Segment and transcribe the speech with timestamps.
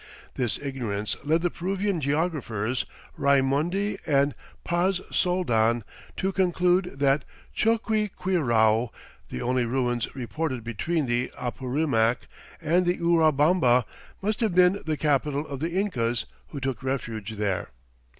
[0.33, 2.87] This ignorance led the Peruvian geographers
[3.19, 5.83] Raimondi and Paz Soldan
[6.17, 7.23] to conclude that
[7.55, 8.89] Choqquequirau,
[9.29, 12.27] the only ruins reported between the Apurimac
[12.59, 13.85] and the Urubamba,
[14.23, 17.69] must have been the capital of the Incas who took refuge there.